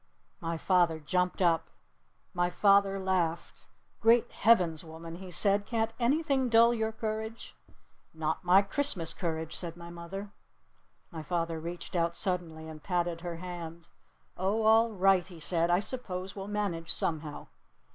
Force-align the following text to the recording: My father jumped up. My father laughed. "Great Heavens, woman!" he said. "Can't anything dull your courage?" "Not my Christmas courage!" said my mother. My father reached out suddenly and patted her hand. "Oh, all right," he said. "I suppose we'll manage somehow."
My 0.39 0.57
father 0.57 0.99
jumped 0.99 1.43
up. 1.43 1.67
My 2.33 2.49
father 2.49 2.99
laughed. 2.99 3.67
"Great 3.99 4.31
Heavens, 4.31 4.83
woman!" 4.83 5.17
he 5.17 5.29
said. 5.29 5.67
"Can't 5.67 5.93
anything 5.99 6.49
dull 6.49 6.73
your 6.73 6.91
courage?" 6.91 7.53
"Not 8.11 8.43
my 8.43 8.63
Christmas 8.63 9.13
courage!" 9.13 9.55
said 9.55 9.77
my 9.77 9.91
mother. 9.91 10.31
My 11.11 11.21
father 11.21 11.59
reached 11.59 11.95
out 11.95 12.15
suddenly 12.17 12.67
and 12.67 12.81
patted 12.81 13.21
her 13.21 13.35
hand. 13.35 13.85
"Oh, 14.37 14.63
all 14.63 14.91
right," 14.91 15.27
he 15.27 15.39
said. 15.39 15.69
"I 15.69 15.79
suppose 15.81 16.35
we'll 16.35 16.47
manage 16.47 16.91
somehow." 16.91 17.45